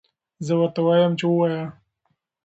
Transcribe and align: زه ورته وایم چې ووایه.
زه 0.45 0.53
ورته 0.59 0.79
وایم 0.83 1.13
چې 1.19 1.25
ووایه. 1.27 1.65